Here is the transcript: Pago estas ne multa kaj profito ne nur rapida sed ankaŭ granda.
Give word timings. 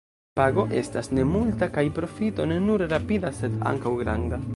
Pago 0.39 0.63
estas 0.77 1.09
ne 1.17 1.25
multa 1.33 1.67
kaj 1.75 1.83
profito 1.99 2.47
ne 2.53 2.57
nur 2.69 2.85
rapida 2.95 3.33
sed 3.41 3.61
ankaŭ 3.73 3.93
granda. 4.01 4.41